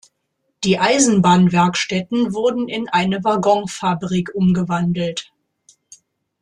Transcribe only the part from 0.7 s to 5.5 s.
Eisenbahnwerkstätten wurden in eine Waggon-Fabrik umgewandelt.